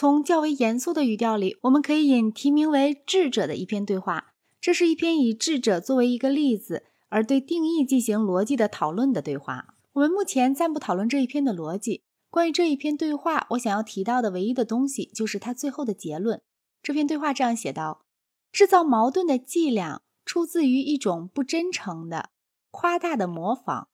[0.00, 4.32] 从较为严肃的语调里，我们可以引题名为“智者”的一篇对话。
[4.58, 9.74] 这是一篇以智者作为一个例子，而对定义进行逻辑的讨论的对话。
[9.92, 12.02] 我们目前暂不讨论这一篇的逻辑。
[12.30, 16.40] 关于这一篇对话，我想要提到的唯一的东西就是它最后的结论。
[16.82, 18.06] 这篇对话这样写道
[18.50, 22.30] ：“制造矛盾的伎俩出自于一种不真诚的、
[22.70, 23.88] 夸大的模仿，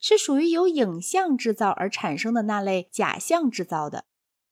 [0.00, 4.06] 是属于由影像制造而产生的那类假象制造的。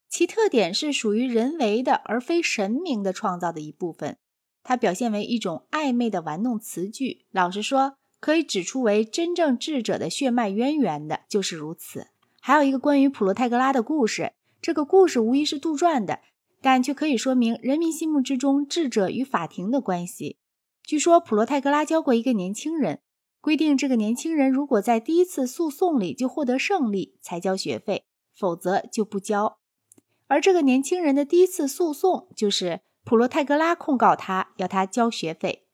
[0.09, 4.17] 其特点是属于人为的，而非神明的创造的一部分。”
[4.63, 7.25] 它表现为一种暧昧的玩弄词句。
[7.31, 12.07] 老实说，可以指出为真正智者的血脉渊源的就是如此。
[12.41, 16.21] 还有一个关于普罗泰戈拉的故事，这个故事无疑是杜撰的，
[16.61, 20.37] 但却可以说明人民心目之中智者与法庭的关系。
[20.83, 23.01] 据说普罗泰戈拉教过一个年轻人，
[23.41, 29.59] 规定这个年轻人如果在第一次诉讼里就获得胜利才交学费，否则就不交。
[30.27, 32.81] 而这个年轻人的第一次诉讼就是。
[33.07, 35.67] 普罗泰戈拉控告他，要他交学费。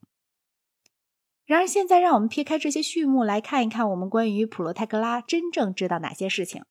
[1.46, 6.66] 然而，现在让我们撇开这些序幕，来看一看我们关于普罗泰戈拉真正知道哪些事情。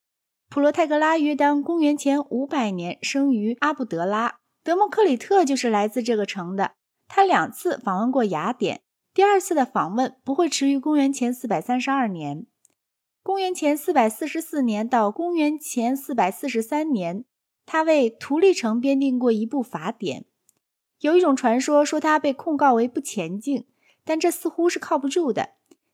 [0.50, 6.72] 普罗泰戈拉约当公元前五百年生于阿布德拉，德谟克里特就是来自这个城的。
[7.08, 8.82] 他两次访问过雅典，
[9.14, 12.44] 第二次的访问不会迟于公元前四百三十二年。
[13.22, 17.24] 公元前四百四十四年到公元前四百四十三年，
[17.72, 20.24] 他为图利城编订过一部法典。
[20.98, 23.68] 有一种传说说他被控告为不前进，
[24.02, 25.50] 但这似乎是靠不住的。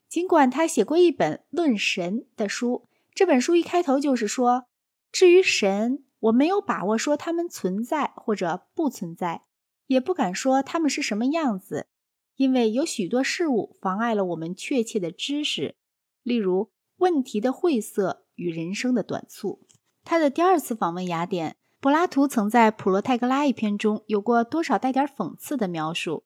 [0.08, 4.64] 尽管他写过一本论神的书，这本书一开头就是说
[5.12, 9.42] ：“至于神，我没有把握说他们存在或者不存在，
[9.86, 11.88] 也不敢说他们是什么样子，
[12.36, 15.76] 因为有许多事物妨碍了我们确切的知识，
[16.22, 19.60] 例如问题的晦涩与人生的短促。”
[20.02, 21.58] 他的第二次访问雅典。
[21.86, 26.24] 柏拉图曾在《普罗泰戈拉》一篇中有过多少带点讽刺的描述，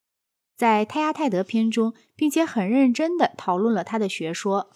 [0.56, 4.71] 在《泰亚泰德》篇中，并且很认真地讨论了他的学说。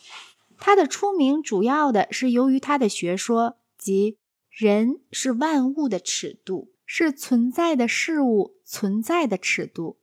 [0.59, 4.19] 他的出名主要的是由于他的学说，即
[4.51, 9.97] 人是万物的尺度，是存在的事物存在的尺度，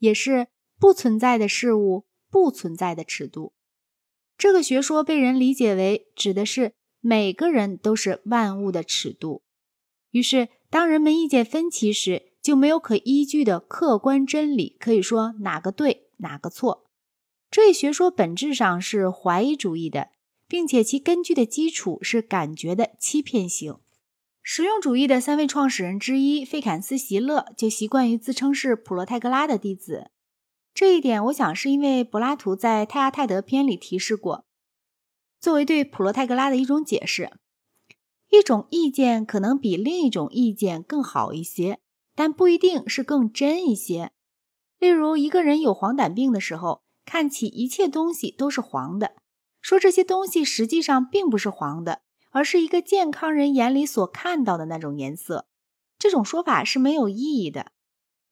[0.00, 0.48] 也是
[0.80, 3.52] 不存在的事物不存在的尺度。
[4.36, 9.44] 这个学说被人理解为指的是每个人都是万物的尺度。
[10.10, 16.86] 于是，当人们意见分歧时，就没有可依据的客观真理，可以说哪个对，哪个错。
[17.50, 20.08] 这一学说本质上是怀疑主义的，
[20.46, 23.78] 并且其根据的基础是感觉的欺骗性。
[24.42, 30.10] 实用主义的三位创始人之一费坎斯·席勒就习惯于自称是普罗泰戈拉的弟子。
[30.72, 34.46] 这一点，我想是因为柏拉图在《泰亚泰德》篇里提示过，
[35.38, 37.30] 作为对普罗泰戈拉的一种解释。
[38.30, 41.80] 一种意见可能比另一种意见更好一些，
[42.14, 44.12] 但不一定是更真一些。
[44.78, 49.14] 例如，一个人有黄疸病的时候，看起一切东西都是黄的，
[49.60, 55.46] 说这些东西实际上并不是黄的，而是一个健康人眼里所看到的那种颜色。
[55.98, 57.72] 这种说法是没有意义的。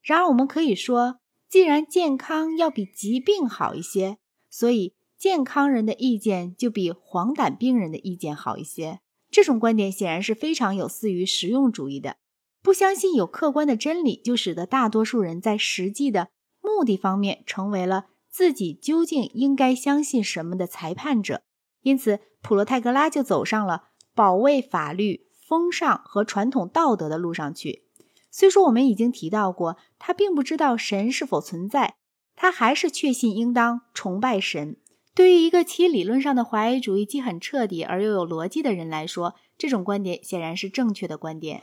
[0.02, 1.18] 然而，我们可以说，
[1.48, 4.18] 既然健康要比疾病好一些，
[4.50, 9.00] 所以健康人的意见就比黄疸病人的意见好一些。
[9.30, 12.16] 这种观点显然是非常有似于实用主义的，
[12.62, 16.28] 不相信有客观的真理，就使得大多数人在实际的
[16.62, 21.42] 目的方面成为了自己究竟应该相信什么的裁判者。
[21.82, 27.84] 因此，普罗泰戈拉就走上了保卫法律、风尚和传统道德的路上去。
[28.30, 31.94] 虽说我们已经提到过，他并不知道神是否存在，
[32.34, 34.76] 他还是确信应当崇拜神。
[35.16, 41.62] 对于一个其理论上的怀疑主义既很彻底而又有逻辑的人来说，这种观点显然是正确的观点。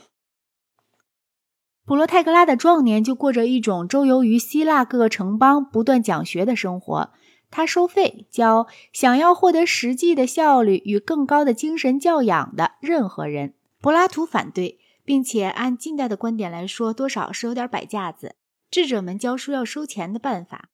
[1.86, 7.12] 普罗泰戈拉的壮年就过着一种周游于希腊各个城邦、不断讲学的生活。
[7.52, 13.54] 他收费教想要获得实际的效率与更高的精神教养的任何人。
[13.80, 18.38] 柏拉图反对，并且按近代的观点来说，多少是有点摆架子。
[18.72, 20.70] 智者们教书要收钱的办法。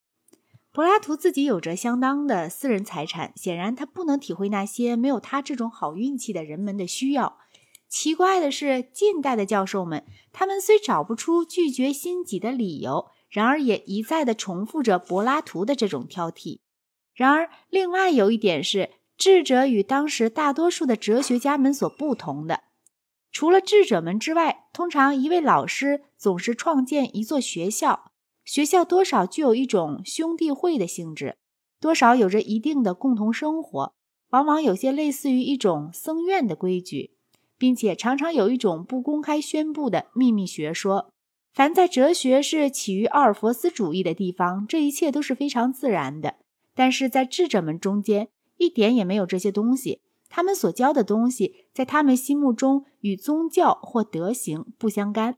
[0.71, 7.39] 柏拉图自己有着相当的私人财产，显然他不能体会那些没有他这种好运气的人们的需要。
[7.87, 16.59] 奇怪的是，近代的教授们，他们虽找不出拒绝辛己的理由，然而也一再的重复着柏拉图的这种挑剔。
[17.15, 22.61] 然而，另外有一点是，智者与当时大多数的哲学家们所不同的，
[23.31, 28.11] 除了智者们之外，通常一位老师总是创建一座学校。
[28.49, 31.37] 学校多少具有一种兄弟会的性质，
[31.79, 33.93] 多少有着一定的共同生活，
[34.31, 37.11] 往往有些类似于一种僧院的规矩，
[37.59, 41.11] 并且常常有一种不公开宣布的秘密学说。
[41.53, 46.37] 凡在哲学是起于奥尔弗斯主义的地方，这一切都是非常自然的。
[46.73, 50.01] 但是在智者们中间，一点也没有这些东西。
[50.27, 55.37] 他们所教的东西，在他们心目中与宗教或德行不相干。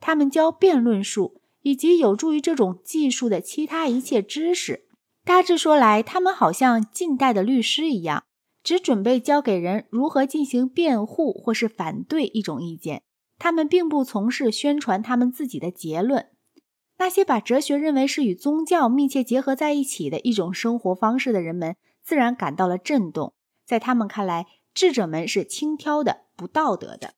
[0.00, 4.86] 他们教辩论术以及有助于这种技术的其他一切知识。
[5.24, 8.22] 大致说来，他们好像近代的律师一样，
[8.62, 13.02] 只准备教给人如何进行辩护或是反对一种意见。
[13.36, 16.28] 他们并不从事宣传他们自己的结论。
[16.98, 21.74] 那些把哲学认为是与宗教密切结合在一起的一种生活方式的人们，
[22.04, 23.34] 自然感到了震动。
[23.66, 27.14] 在他们看来，智者们是轻佻的、不道德的。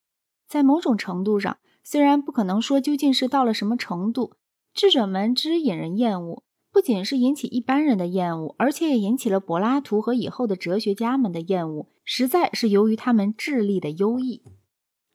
[0.49, 1.59] 在某种程度上，
[1.91, 4.35] 虽然不可能说究竟是到了什么程度，
[4.75, 11.89] 智者们之引人厌恶，不仅是引起一般人的厌恶，而且也引起了柏拉图和以后的哲学家们的厌恶。
[12.05, 14.43] 实在是由于他们智力的优异。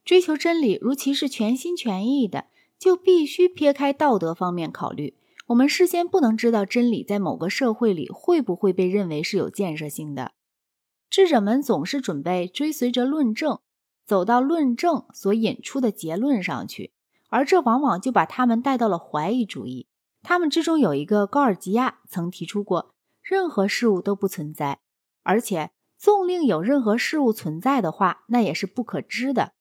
[0.04, 2.46] 追求真理，如其是全心全意的，
[2.80, 5.16] 就必须撇开道德方面考虑。
[5.50, 10.32] 我们事先不能知道真理在某个社会里会不会被认为是有建设性的。
[11.08, 13.60] 智者们总是准备追随着论证，
[14.06, 16.94] 走到论证所引出的结论上去，
[17.30, 19.88] 而这往往就把他们带到了怀疑主义。
[20.22, 24.80] 他们之中有一个高尔基亚曾提出过：任何事物都不存在，
[25.24, 29.54] 而且纵令有任何事物存在的话，那也是不可知的；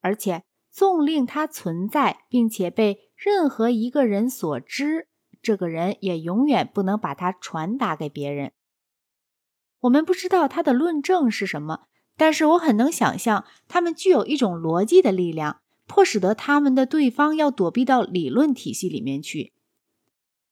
[0.00, 5.08] 而且纵令它存在，并且被任何一个人所知，
[5.40, 8.52] 这个人也永远不能把它传达给别人。
[9.80, 19.52] 我们不知道他的论证是什么，但是我很能想象，他们具有一种逻辑的力量，迫使得他们的对方要躲避到理论体系里面去。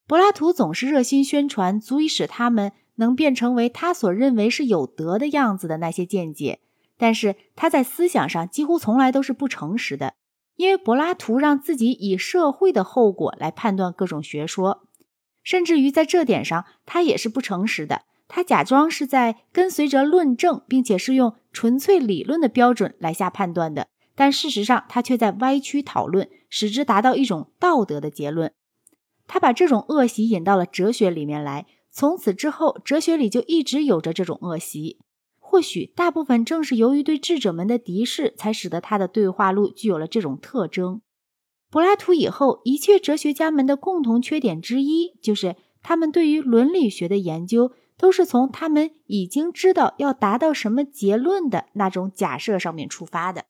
[0.06, 6.60] 柏拉图总是热心宣传足以使他们能变成为他所认为是有德的样子的那些见解，
[6.98, 10.12] 但是他在思想上几乎从来都是不诚实的，
[10.56, 14.86] 因为柏拉图让自己以社会的后果来判断各种学说，
[15.42, 18.02] 甚至于在这点上，他也是不诚实的。
[18.28, 28.52] 他假装是在跟随着论证，并且是用纯粹理论的标准来下判断的，但事实上他却在歪曲讨论，使之达到一种道德的结论。
[29.26, 34.98] 他把这种恶习引到了哲学里面来，从此之后，哲学里就一直有着这种恶习。
[35.38, 41.00] 或许大部分正是由于对智者们的敌视，才使得他的对话录具有了这种特征。
[41.70, 47.72] 柏拉图以后，一切哲学家们的共同缺点之一，就是他们对于伦理学的研究。
[48.04, 53.46] 都是从他们已经知道要达到什么结论的那种假设上面出发的。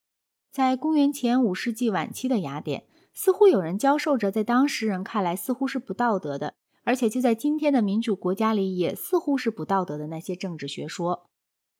[0.52, 6.54] 在公元前五世纪晚期的雅典，似乎有人教授着在当时人看来似乎是不道德的，
[6.84, 11.26] 而且就在今天的民主国家里也似乎是不道德的那些政治学说。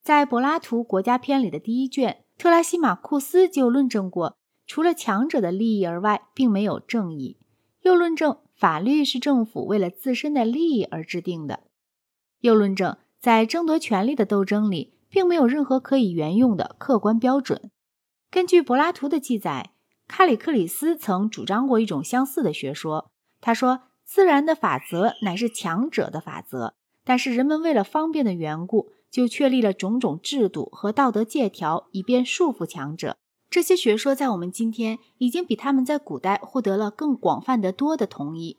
[0.03, 4.37] 在柏拉图《国家篇》里的第一卷，特拉西马库斯就论证过，
[4.67, 7.39] 除了强者的利益而外，并没有正义。
[7.83, 11.61] 又论证法律是政府为了自身的利益而制定的。
[12.45, 17.71] 又论证，在争夺权力的斗争里，并没有任何可以沿用的客观标准。
[18.31, 19.71] 根据柏拉图的记载，
[20.07, 23.11] 卡里克里斯曾主张过一种相似的学说。
[23.41, 33.17] 他说，自然的法则乃是强者的法则，但是人们为了方便的缘故，就确立了种种制度和道德戒条，以便束缚强者。
[33.49, 38.59] 这些学说在我们今天已经比他们在古代获得了更广泛得多的同意。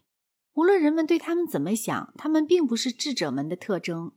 [0.56, 4.14] 无论人们对他们怎么想，他们并不是智者们的特征。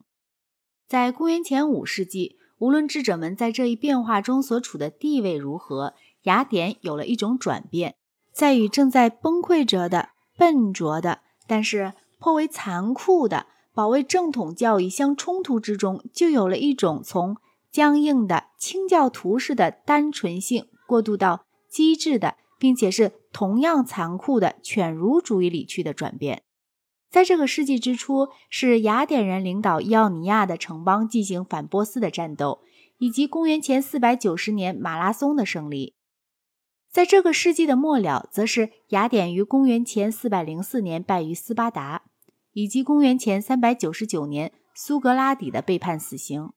[0.87, 7.97] 在公元前五世纪，无论智者们在这一变化中所处的地位如何，雅典有了一种转变，
[8.33, 17.37] 在与正在崩溃着的、笨拙的，但是颇为残酷的保卫正统教义相冲突之中，就有了一种从
[17.73, 22.37] 僵硬的清教徒式的单纯性过渡到机智的。
[22.61, 26.43] 并且是同样残酷的犬儒主义里去的转变，
[27.09, 32.59] 在这个世纪之初，是雅典人领导伊奥尼亚的城邦进行反波斯的战斗，
[32.99, 35.95] 以及公元前四百九十年马拉松的胜利。
[36.91, 42.03] 在这个世纪的末了，则是雅典于公元前四百零四年败于斯巴达，
[42.55, 46.51] 以及公元前三百九十九年苏格拉底的被判死刑。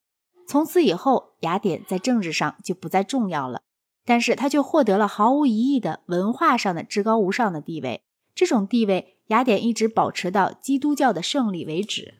[0.48, 3.62] 从此以后，雅典在政治上就不再重要了。
[4.04, 8.02] 但是他却获得了毫无疑义的文化上的至高无上的地位。
[8.34, 12.14] 这种地位，雅典一直保持到基督教的胜利为止。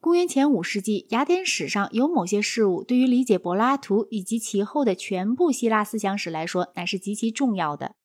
[0.00, 7.96] 公元前五世纪，雅典史上有某些事物，对于理解柏拉图以及其后的全部希腊思想史来说，乃是极其重要的。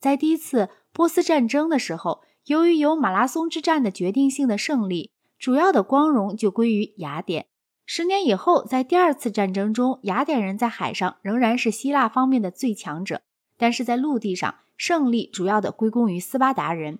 [0.00, 7.48] 在第一次波斯战争的时候，由于有马拉松之战的决定性的胜利，主要的光荣就归于雅典。
[7.88, 13.22] 十年以后，在第二次战争中，雅典人在海上仍然是希腊方面的最强者，
[13.56, 16.98] 但是在陆地上，胜利主要的归功于斯巴达人。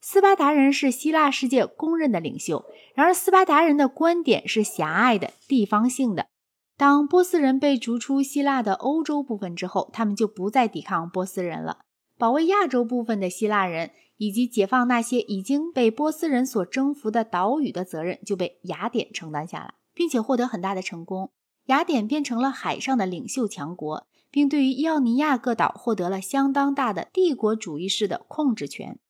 [0.00, 2.64] 斯巴达人是希腊世界公认的领袖，
[2.94, 6.26] 然而斯巴达人的观点是狭隘的、地方性的。
[6.76, 11.80] 当波斯人被逐出希腊的欧洲部分之后，他们就不再抵抗波斯人了。
[12.16, 21.32] 保卫亚洲部分的希腊人以及解放那些已经被波斯人所征服的岛屿的责任就被雅典承担下来，并且获得很大的成功。
[21.64, 29.00] 雅典变成了海上的领袖强国，并对于伊奥尼亚各岛获得了相当大的帝国主义式的控制权。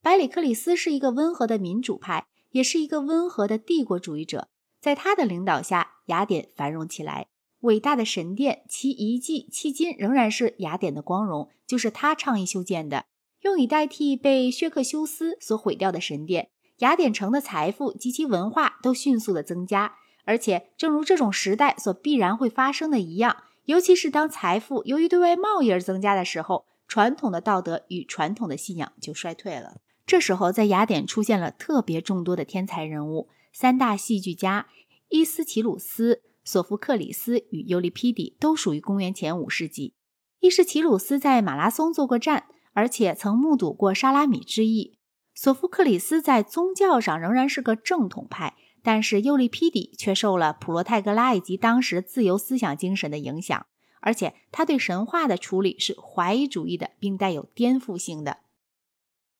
[0.00, 4.48] 百里克里斯是一个温和的民主派，也是一个温和的帝国主义者。
[4.80, 7.26] 在他的领导下，雅典繁荣起来。
[7.60, 13.04] 伟大的神殿，其遗迹迄今仍然是雅典的光荣，就是他倡议修建的，
[13.42, 16.48] 用以代替被薛克修斯所毁掉的神殿。
[16.78, 19.96] 雅典城的财富及其文化都迅速的增加，
[20.30, 29.80] 而且正如这种时代所必然会发生的一样，尤其是当财富由于对外贸易而增加的时候，传统的道德与传统的信仰就衰退了。
[30.06, 33.28] 这时候，在雅典出现了特别众多的天才人物。
[33.52, 34.68] 三大戏剧家
[35.08, 39.94] 伊斯奇鲁斯、索福克里斯与尤利皮底都属于公元前五世纪。
[40.38, 44.96] 伊斯奇鲁斯在马拉松做过战，而且曾目睹过沙拉米之役。
[45.34, 53.66] 索福克里斯在宗教上仍然是个正统派，但是尤利皮底却受了普罗泰戈拉以及当时自由思想精神的影响，
[54.00, 58.38] 而且他对神话的处理是怀疑主义的，并带有颠覆性的。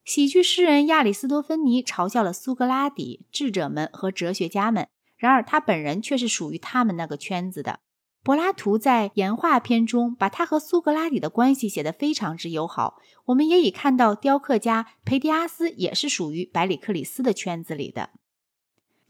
[0.04, 7.80] 喜剧诗人亚里斯多芬尼嘲笑了苏格拉底、智者们和哲学家们，然而他本人却是属于他们那个圈子的。
[8.23, 13.00] 柏拉图在言话篇中把他和苏格拉底的关系写得非常之友好。
[13.26, 18.11] 我们也已看到，雕刻家培迪阿斯也是属于百里克里斯的圈子里的。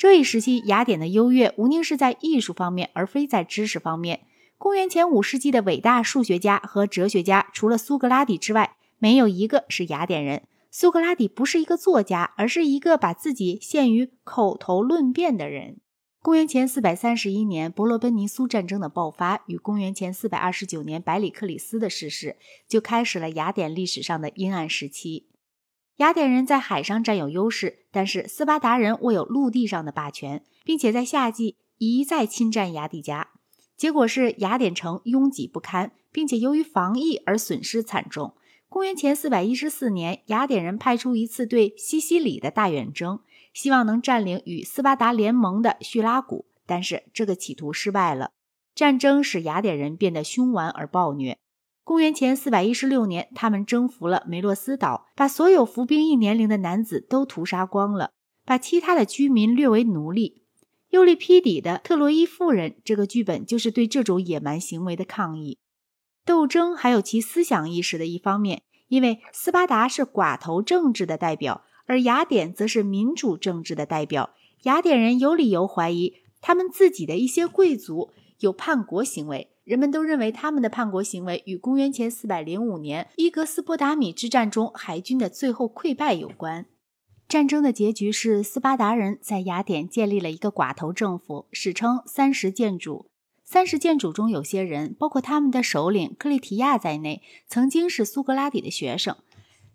[0.00, 4.20] 这一时期，雅典的优越无宁是在艺术方面，而非在知识方面。
[4.56, 10.44] 公元前五世纪的伟大数学家和哲学家，除了苏格拉底之外，没有一个是雅典人。
[10.70, 15.80] 苏格拉底不是一个作家，而是一个把自己限于口头论辩的人。
[16.22, 25.26] 公元前四百三十一年，伯罗奔尼苏战争的爆发与公元前四百二十九年百里克里斯的逝世，就开始了雅典历史上的阴暗时期。
[26.00, 33.28] 雅典人在海上占有优势，但是斯巴达人握有陆地上的霸权，并且在夏季一再侵占雅底加。
[33.76, 38.34] 结果是雅典城拥挤不堪，并且由于防疫而损失惨重。
[38.70, 43.20] 公元前四百一十四年，雅典人派出一次对西西里的大远征，
[43.52, 48.30] 希望能占领与斯巴达联盟的叙拉古，但是这个企图失败了。
[48.74, 51.36] 战争使雅典人变得凶顽而暴虐。
[51.90, 58.12] 公元前四百一十六年，他们征服了梅洛斯岛，把所有服兵役年龄的男子都屠杀光了，
[58.46, 60.44] 把其他的居民略为奴隶。
[60.90, 65.58] 尤利批底的《特洛伊妇人》这个剧本就是对这种野蛮行为的抗议。
[66.24, 74.30] 斗争还有其思想意识的一方面，因为斯巴达是寡头政治的代表，而雅典则是民主政治的代表。
[74.62, 86.66] 雅典人有理由怀疑他们自己的一些贵族有叛国行为，人们都认为他们的叛国行为与公元前四百零五年伊格斯波达米之战中海军的最后溃败有关。
[87.28, 93.12] 战争的结局是斯巴达人在雅典建立了一个寡头政府，史称三十建主。
[93.44, 99.16] 三十建主中有些人，包括他们的首领克利提亚在内，曾经是苏格拉底的学生。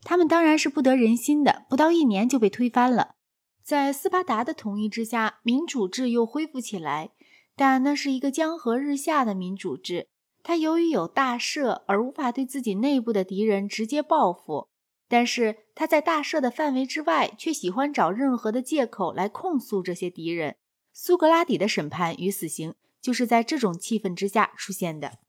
[0.04, 3.16] 他们当然是不得人心的，不到一年就被推翻了。
[3.64, 7.12] 在斯巴达的统一之下，民主制又恢复起来，
[7.56, 10.08] 但那是一个江河日下的民主制。
[10.44, 14.70] 他由于有大赦而无法对自己内部的敌人直接报复，
[15.08, 20.58] 但是他在大赦的范围之外，却喜欢找任何的借口来控诉这些敌人。
[20.94, 22.76] 苏格拉底的审判与死刑。
[23.02, 25.20] 就是在这种气氛之下出现的。